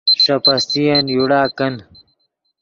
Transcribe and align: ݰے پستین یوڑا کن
ݰے 0.21 0.35
پستین 0.43 1.03
یوڑا 1.15 1.41
کن 1.57 1.75